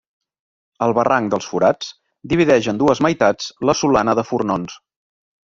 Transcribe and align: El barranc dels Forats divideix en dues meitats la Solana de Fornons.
El 0.85 0.93
barranc 0.99 1.29
dels 1.33 1.49
Forats 1.49 1.91
divideix 2.33 2.71
en 2.73 2.81
dues 2.85 3.03
meitats 3.07 3.53
la 3.71 3.77
Solana 3.83 4.19
de 4.23 4.27
Fornons. 4.33 4.81